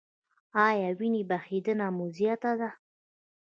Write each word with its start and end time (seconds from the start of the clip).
ایا 0.67 0.89
وینې 0.99 1.21
بهیدنه 1.29 1.87
مو 1.95 2.05
زیاته 2.17 2.51
ده؟ 2.59 2.69